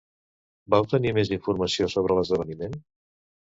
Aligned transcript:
Vau 0.73 0.87
tenir 0.93 1.11
més 1.19 1.31
informació 1.37 1.91
sobre 1.97 2.19
l'esdeveniment. 2.21 2.77